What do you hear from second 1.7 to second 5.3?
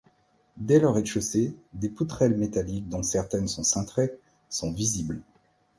des poutrelles métalliques, dont certaines sont cintrées, sont visibles.